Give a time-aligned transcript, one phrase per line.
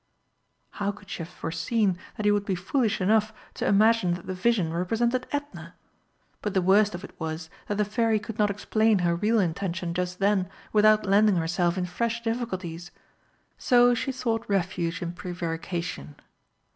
[0.71, 4.33] How could she have foreseen that he would be foolish enough to imagine that the
[4.33, 5.75] vision represented Edna?
[6.41, 9.93] But the worst of it was that the Fairy could not explain her real intention
[9.93, 12.89] just then without landing herself in fresh difficulties.
[13.59, 16.15] So she sought refuge in prevarication.